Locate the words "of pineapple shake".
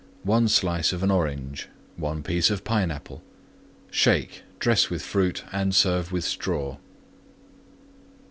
2.49-4.41